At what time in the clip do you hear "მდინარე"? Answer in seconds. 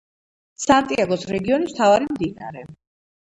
2.13-2.65